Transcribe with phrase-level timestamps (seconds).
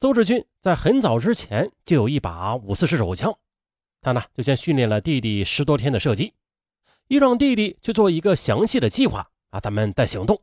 [0.00, 3.36] 邹志军在很早之前就有一把五四式手枪，
[4.00, 6.32] 他呢就先训练了弟弟十多天的射击，
[7.08, 10.40] 又让弟弟去做一个详细的计划啊，咱们再行动。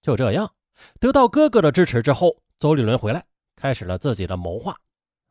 [0.00, 0.54] 就这样，
[0.98, 4.78] 得到哥哥的支持之后，邹立伦回来开始了自己的谋划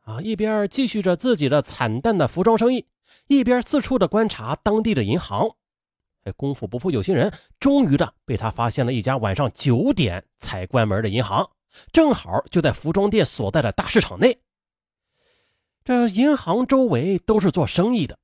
[0.02, 2.86] 啊，一边继续着自己的惨淡的服装生意，
[3.26, 5.56] 一边四处的观察当地的银行。
[6.24, 11.50] 哎，功夫不负有心人，终于的被他发现了一家晚上九点才关门的银行，
[11.92, 14.40] 正好就在服装店所在的大市场内。
[15.84, 18.18] 这银行周围都是做生意的，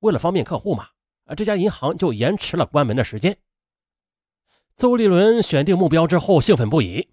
[0.00, 0.88] 为了方便客户嘛，
[1.24, 3.38] 啊，这家银行就延迟了关门的时间。
[4.76, 7.08] 邹立伦选定目标之后兴奋不已，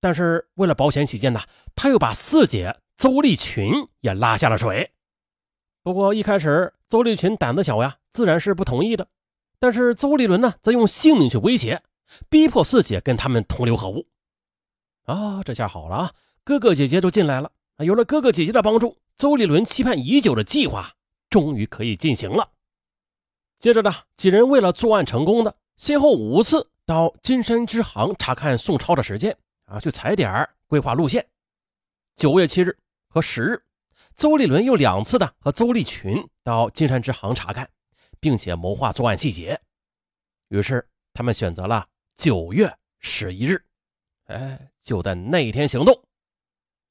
[0.00, 1.42] 但是为了保险起见呢，
[1.76, 4.90] 他又把四姐邹立群也拉下了水。
[5.82, 9.06] 不过一开始邹立群胆子小呀，自然是不同意的。
[9.60, 11.82] 但是邹立伦呢，则用性命去威胁，
[12.28, 14.06] 逼迫四姐跟他们同流合污。
[15.04, 17.52] 啊，这下好了啊，哥哥姐姐都进来了！
[17.78, 20.94] 有了哥哥姐姐的帮助，邹立伦期盼已久的计划
[21.28, 22.50] 终于可以进行了。
[23.58, 29.36] 接着呢，几人为了作案成功的，先后五次到金山支行查看宋超的时间
[29.66, 31.26] 啊，去踩点规划路线。
[32.16, 33.62] 九月七日和十日，
[34.14, 37.68] 邹立伦又两次的和邹立群到金山支行查看。
[38.20, 39.58] 并且谋划作案细节，
[40.48, 43.64] 于是他们选择了九月十一日，
[44.26, 45.98] 哎，就在那一天行动。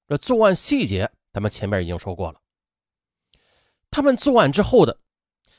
[0.08, 2.42] 这作案细节，咱们前面已经说过了。
[3.92, 5.00] 他们作案之后的，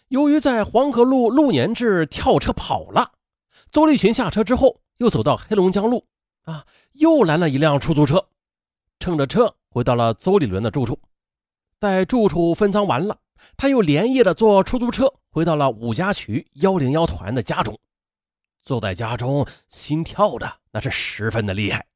[0.09, 3.13] 由于在黄河路路年志跳车跑了，
[3.71, 6.05] 邹立群下车之后，又走到黑龙江路，
[6.43, 8.29] 啊，又拦了一辆出租车，
[8.99, 11.01] 乘着车回到了邹立伦的住处，
[11.79, 13.21] 在住处分赃完了。
[13.57, 17.79] 他又连夜的坐出租车回到了五家渠幺零幺团的家中，
[18.61, 21.87] 坐在家中，心跳的那是十分的厉害。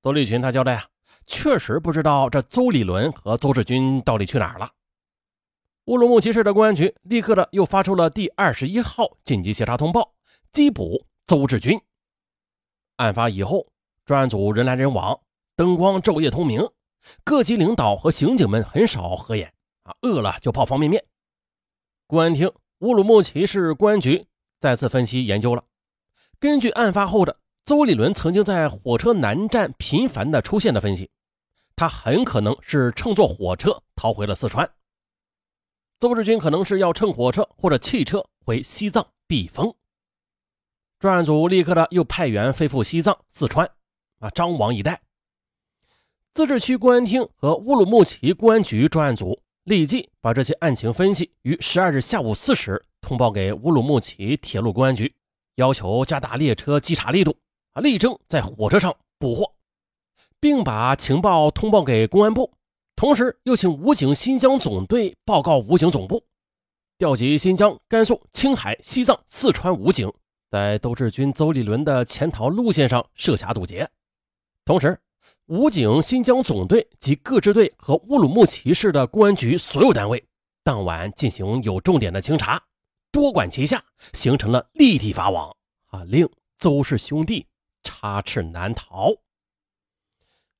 [0.00, 0.86] 邹立群他交代啊，
[1.26, 4.70] 确实不知道这邹立伦和邹志军到底去哪儿了。
[5.86, 10.14] 乌鲁木齐市的公安局立刻的又发出了第二十一号紧急协查通报，
[10.52, 11.80] 缉捕邹志军。
[12.96, 13.66] 案发以后，
[14.04, 15.18] 专案组人来人往，
[15.56, 16.68] 灯光昼夜通明，
[17.24, 19.52] 各级领导和刑警们很少合眼。
[20.02, 21.04] 饿了就泡方便面。
[22.06, 24.26] 公安厅乌鲁木齐市公安局
[24.60, 25.64] 再次分析研究了，
[26.38, 31.10] 根据案发后的邹立伦曾经在火车南站频繁的出现的分析，
[31.76, 34.70] 他很可能是乘坐火车逃回了四川。
[35.98, 39.74] 邹志军可能是要乘火车或者汽车回西藏避风。
[40.98, 43.68] 专案组立刻的又派员飞赴西藏、四川，
[44.20, 45.02] 啊，张王一带。
[46.32, 49.42] 自治区公安厅和乌鲁木齐公安局专案组。
[49.68, 55.14] 立即把这些案情分析于十二日下午四时通报给乌鲁木齐铁路公安局，
[55.56, 57.36] 要求加大列车稽查力度，
[57.74, 59.52] 啊，力争在火车上捕获，
[60.40, 62.50] 并把情报通报给公安部，
[62.96, 66.24] 同时又请武警新疆总队报告武警总部，
[66.96, 70.10] 调集新疆、甘肃、青海、西藏、四川武警，
[70.50, 73.86] 在邹志军、邹立伦的潜逃路线上设卡堵截，
[74.64, 74.98] 同时。
[75.48, 80.22] 武警新疆总队及各支队和乌鲁木齐市的公安局所有单位，
[80.62, 82.62] 当晚进行有重点的清查，
[83.10, 83.82] 多管齐下，
[84.12, 86.28] 形成了立体法网，啊，令
[86.58, 87.46] 邹氏兄弟
[87.82, 89.10] 插翅难逃。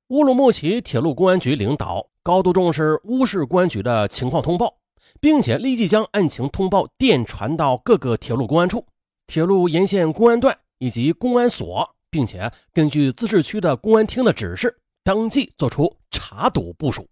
[0.06, 4.78] 乌鲁木齐铁路公安局领导高度重视乌市公安局的情况通报，
[5.20, 8.86] 并且立即将案情通报电传到各个铁路公安处、
[9.26, 11.94] 铁路沿线公安段以及公安所。
[12.10, 17.08] 并且根据自治区的公安厅的指示，当即做出查堵部署。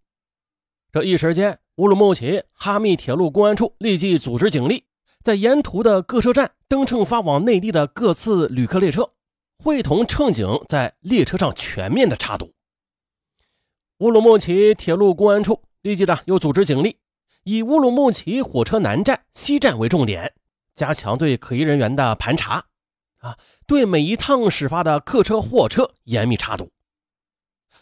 [0.92, 4.84] 这一时间，乌鲁木齐哈密铁路公安处立即组织警力，
[5.22, 9.10] 在沿途的各车站登乘发往内地的各次旅客列车，
[9.62, 12.54] 会同乘警在列车上全面的查堵。
[13.98, 16.98] 乌鲁木齐铁路公安处立即的又组织警力，
[17.44, 20.32] 以乌鲁木齐火车南站、西站为重点，
[20.74, 22.64] 加强对可疑人员的盘查。
[23.26, 26.70] 啊，对每一趟始发的客车、货车严密查堵。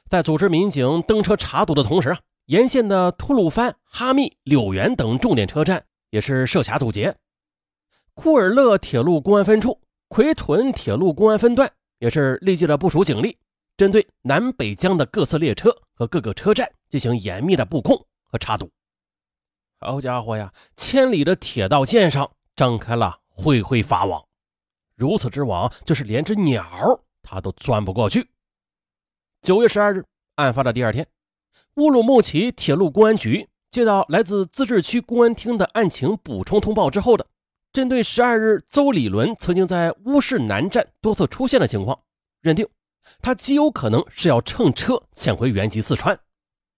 [0.09, 7.14] 在组织民警登车查堵的同时啊，沿线的吐鲁番、哈密、柳园等重点车站也是设卡堵截。
[8.14, 13.37] 库尔勒铁路公安分处、奎屯铁路公安分段也是立即的部署警力，
[13.76, 18.70] 针对南北疆的各次列车和各个车站进行严密的布控和查堵。
[19.81, 24.25] 好家伙呀，千里的铁道线上张开了恢恢法网。
[24.96, 28.29] 如此之网，就是连只鸟它都钻不过去。
[29.43, 30.05] 九月十二日，
[30.37, 31.06] 案发的第二天，
[31.75, 37.26] 乌鲁木齐铁路公安局接到来自自治区公安厅的案情补充通报之后的，
[37.73, 41.99] 针对十二日邹立伦曾经在乌市南站多次出现的情况，
[42.41, 42.67] 认定
[43.20, 46.19] 他极有可能是要乘车潜回原籍四川。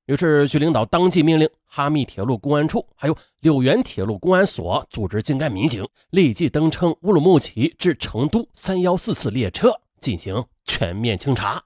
[0.07, 11.61] 于是，局领导当即命令哈密铁路公安处还有柳园铁路公安所组织精干民警，立即登乘乌鲁木齐至成都三幺四次列车进行全面清查。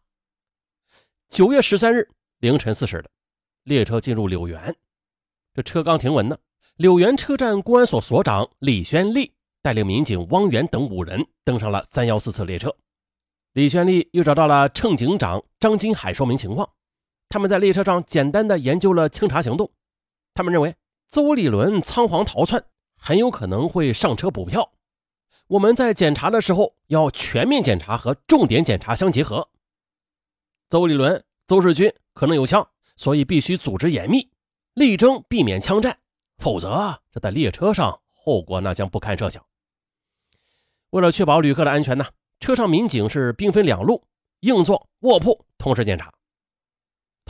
[1.29, 2.09] 九月十三日
[2.39, 3.11] 凌晨四时的，
[3.65, 4.75] 列车进入柳园，
[5.53, 6.39] 这车刚停稳呢，
[6.77, 12.75] 柳园车站公安所所长李宣利带领民警汪源等五人登上了三幺四次列车。
[13.53, 16.67] 李宣利又找到了乘警长张金海说明情况。
[17.31, 19.71] 他们在列车上简单的研究了清查行动。
[20.35, 20.75] 他们认为
[21.09, 22.63] 邹立伦仓皇逃窜，
[22.97, 24.73] 很有可能会上车补票。
[25.47, 29.49] 我们在检查的时候要全面检查和重点检查相结合。
[30.69, 34.29] 邹立伦、邹志军可能有枪，所以必须组织严密，
[34.75, 35.99] 力争避免枪战，
[36.39, 39.45] 否则这在列车上后果那将不堪设想。
[40.91, 42.07] 为了确保旅客的安全呢，
[42.41, 44.05] 车上民警是兵分两路，
[44.41, 46.13] 硬座、卧铺同时检查。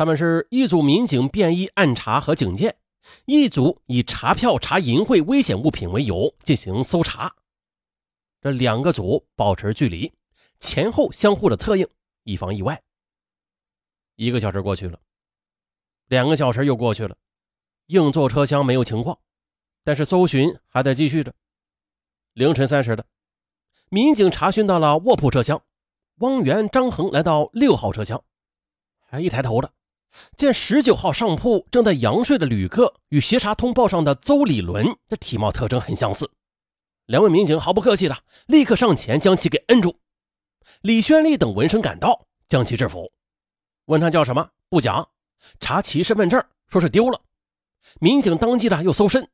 [0.00, 2.74] 他们是一组民警便衣暗查和警戒，
[3.26, 7.36] 一组以查票查淫秽危险物品为由进行搜查。
[8.40, 10.10] 这两个组保持距离，
[10.58, 11.86] 前后相互的策应，
[12.22, 12.82] 以防意外。
[14.16, 14.98] 一个小时过去了，
[16.06, 17.14] 两个小时又过去了，
[17.88, 19.18] 硬座车厢没有情况，
[19.84, 21.34] 但是搜寻还在继续着。
[22.32, 23.04] 凌晨三时的，
[23.90, 25.62] 民警查询到了卧铺车厢，
[26.20, 28.24] 汪源、张恒来到六号车厢，
[29.00, 29.70] 还一抬头的。
[30.36, 36.30] 见十九号上铺正在仰睡的旅客与协查通报上的邹立伦，的体貌特征很相似。
[37.06, 38.16] 两位民警毫不客气的
[38.46, 39.96] 立刻上前将其给摁住。
[40.82, 43.10] 李宣利等闻声赶到，将其制服，
[43.86, 45.08] 问他叫什么，不讲，
[45.58, 47.20] 查其身份证，说是丢了。
[47.98, 49.28] 民警当即的又搜身，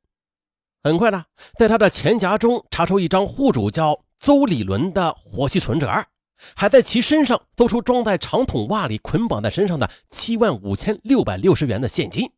[0.83, 1.27] 很快的
[1.59, 6.07] 在他的钱夹中查出一张户主叫邹立伦的活期存折。
[6.55, 12.31] 还在其身上搜出装在长筒袜里捆绑在身上的七万五千六百六十元的现金，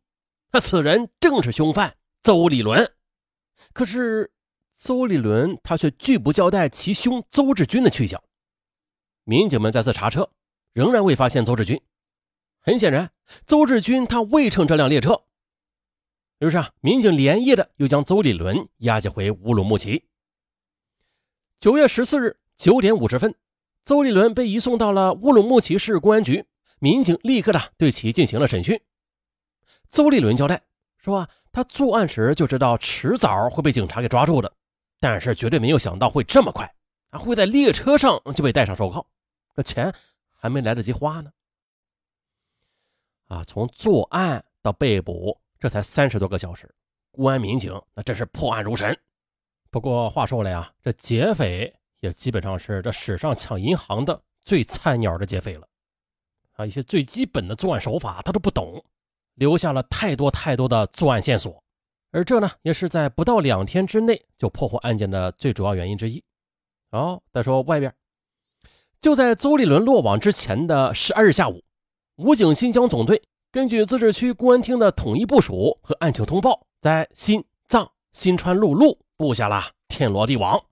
[0.51, 2.93] 那此人正是凶犯邹立伦。
[3.73, 4.31] 可是
[4.73, 8.23] 邹立伦他却拒不交代其兄邹志军的去向。
[9.25, 10.31] 民警们再次查车，
[10.73, 11.81] 仍然未发现邹志军。
[12.61, 13.11] 很显然，
[13.45, 15.23] 邹志军他未乘这辆列车。
[16.39, 20.05] 于是啊，民警连夜的又将邹立伦押解回乌鲁木齐。
[21.59, 23.35] 九月十四日九点五十分。
[23.89, 26.45] 邹立伦被移送到了乌鲁木齐市公安局，
[26.77, 28.79] 民警立刻的对其进行了审讯。
[29.89, 30.61] 邹立伦交代
[30.99, 34.53] 说：“啊，他作案时就知道迟早会被警察给抓住的，
[34.99, 36.71] 但是绝对没有想到会这么快
[37.09, 39.03] 啊，会在列车上就被戴上手铐，
[39.55, 39.91] 这钱
[40.37, 41.31] 还没来得及花呢。
[43.29, 46.69] 啊，从作案到被捕，这才三十多个小时，
[47.09, 48.95] 公安民警那真是破案如神。
[49.71, 55.67] 不过话说了呀，这劫匪……”也基本上是这史上抢银行的最菜鸟的劫匪了，
[56.53, 58.83] 啊，一些最基本的作案手法他都不懂，
[59.35, 61.61] 留下了太多太多的作案线索，
[62.11, 66.23] 而这呢，也是在不到两天之内就破获案件的最主要原因之一。
[66.91, 67.93] 哦，再说外边，
[68.99, 71.63] 就在邹立伦落网之前的十二日下午，
[72.15, 80.63] 武警新疆总队根据自治区公安厅的统一部署和案情通报，在新藏新川路路布下了天罗地网。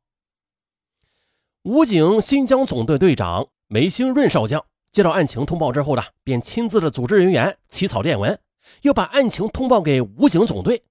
[1.67, 8.39] 武警新疆总队队长梅兴润少将接到案情通报之后呢，便亲自的组织人员起草电文，
[8.83, 10.86] 又把案情通报给武警总队。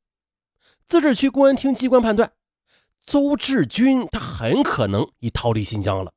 [0.86, 2.30] 自治区公安厅机关判断，
[3.06, 6.12] 邹志军他很可能已逃离新疆了，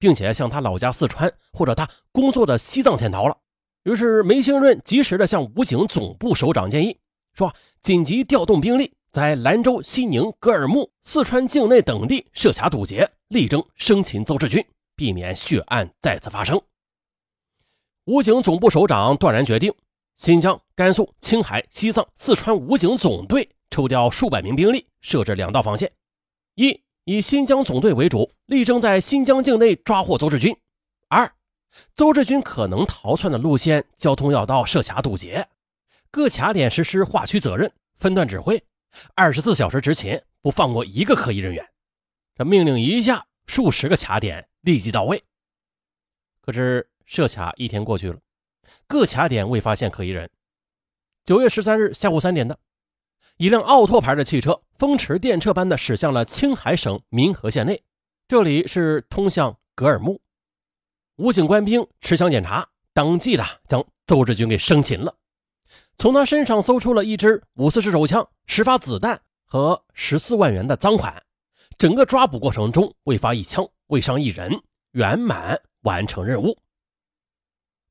[0.00, 3.38] 并且向他老家四川或者他工作的西藏潜逃了。
[3.84, 6.98] 于是梅兴润及时的向武警总部首长建议，
[7.34, 8.95] 说紧急调动兵力。
[9.16, 14.62] 在兰州、西宁、格尔木、四川境内等地设卡堵截，力争生擒邹志军，
[14.94, 16.60] 避免血案再次发生。
[18.04, 19.72] 武警总部首长断然决定，
[20.16, 25.90] 新疆、甘肃、青海、西藏、四川武警总队抽调数百名兵力，设置两道防线：
[26.54, 30.52] 一以新疆总队为主，力争在新疆境内抓获邹志军；
[31.08, 31.32] 二
[31.94, 35.48] 邹志军可能逃窜的路线、交通要道设卡堵截，
[36.10, 38.62] 各卡点实施划区责任，分段指挥。
[39.14, 41.66] 二十四小时执勤，不放过一个可疑人员。
[42.34, 45.22] 这命令一下，数十个卡点立即到位。
[46.40, 48.18] 可是设卡一天过去了，
[48.86, 50.30] 各卡点未发现可疑人。
[51.24, 52.58] 九月十三日下午三点的，
[53.36, 57.82] 一辆奥拓牌的汽车风驰电掣般的驶向了青海省民和县内，
[58.28, 60.20] 这里是通向格尔木。
[61.16, 65.16] 武警官兵持枪检查，当即的将邹志军给生擒了。
[65.98, 71.22] 从他身上搜出了一支五四式手枪、十发子弹和十四万元的赃款。
[71.78, 74.62] 整个抓捕过程中未发一枪，未伤一人，
[74.92, 76.56] 圆满完成任务。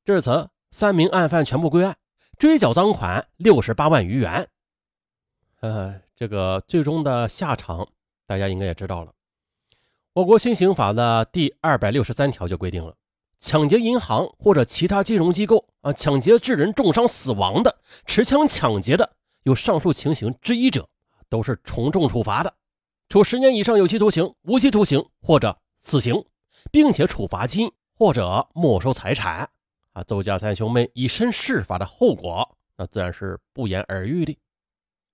[0.04, 1.96] 至此，三名案犯全部归案，
[2.36, 4.48] 追缴赃款六十八万余元。
[5.60, 7.88] 呃，这个最终的下场，
[8.26, 9.12] 大家应该也知道了。
[10.14, 12.96] 我国新刑法的第二百六十三条就规定了，
[13.38, 20.88] 抢劫银行或者其他金融机构啊，抢劫致人重伤死亡的，持枪抢劫的，有上述情形之一者，
[21.28, 22.54] 都是从重处罚的，
[23.08, 26.24] 处十年以上有期徒刑、无期徒刑或者死刑，
[26.70, 29.48] 并且处罚金或者没收财产。
[29.92, 34.38] 啊，邹家三兄妹以身试法的后果，那自然是不言而喻的。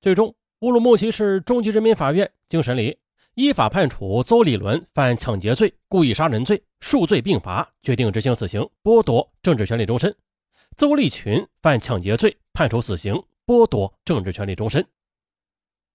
[0.00, 2.98] 最终，乌鲁木齐市中级人民法院经审理，
[3.34, 10.12] 依法判处邹立伦犯抢劫罪、故意杀人罪，数罪并罚，决定执行死刑，剥夺政治权利终身；
[10.76, 13.14] 邹立群犯抢劫罪，判处死刑，
[13.46, 14.86] 剥夺政治权利终身。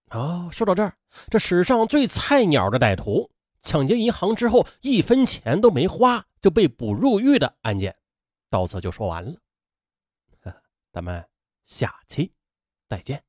[0.09, 0.97] 好，说到这儿，
[1.29, 3.29] 这史上最菜鸟的歹徒
[3.61, 7.95] 抢劫银行之后，一分钱都没花就被捕入狱的案件。
[8.49, 9.35] 到此就说完了，
[10.91, 11.23] 咱们
[11.67, 12.31] 下期
[12.87, 13.26] 再见。